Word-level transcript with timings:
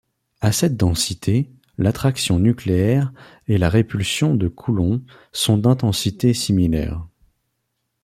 À 0.39 0.51
cette 0.51 0.77
densité, 0.77 1.51
l'attraction 1.77 2.39
nucléaire 2.39 3.13
et 3.47 3.59
la 3.59 3.69
répulsion 3.69 4.33
de 4.35 4.47
Coulomb 4.47 5.03
sont 5.31 5.59
d'intensités 5.59 6.33
similaires. 6.33 7.05